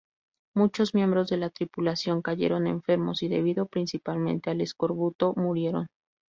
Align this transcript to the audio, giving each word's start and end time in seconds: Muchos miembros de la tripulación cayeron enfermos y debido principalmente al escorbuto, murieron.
Muchos 0.55 0.95
miembros 0.95 1.27
de 1.29 1.37
la 1.37 1.51
tripulación 1.51 2.23
cayeron 2.23 2.65
enfermos 2.65 3.21
y 3.21 3.27
debido 3.27 3.67
principalmente 3.67 4.49
al 4.49 4.61
escorbuto, 4.61 5.35
murieron. 5.37 5.89